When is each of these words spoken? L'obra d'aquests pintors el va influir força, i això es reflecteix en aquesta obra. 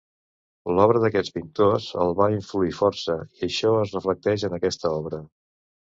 L'obra 0.77 1.01
d'aquests 1.03 1.33
pintors 1.35 1.89
el 2.05 2.15
va 2.21 2.29
influir 2.37 2.73
força, 2.79 3.19
i 3.41 3.45
això 3.49 3.75
es 3.83 3.97
reflecteix 3.99 4.47
en 4.49 4.57
aquesta 4.61 4.95
obra. 5.03 5.21